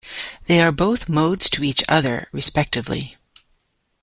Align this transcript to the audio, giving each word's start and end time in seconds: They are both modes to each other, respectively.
They 0.47 0.59
are 0.61 0.71
both 0.71 1.07
modes 1.07 1.47
to 1.51 1.63
each 1.63 1.83
other, 1.87 2.27
respectively. 2.31 3.17